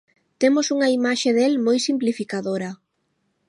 [0.41, 2.69] Temos unha imaxe del moi simplificadora.